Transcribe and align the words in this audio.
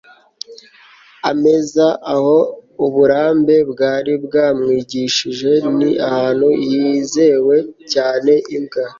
ameza, 1.31 1.87
aho 2.13 2.35
uburambe 2.85 3.55
bwari 3.71 4.13
bwamwigishije 4.25 5.51
ni 5.77 5.89
ahantu 6.09 6.47
hizewe 6.67 7.55
cyane. 7.91 8.33
imbwa 8.57 8.83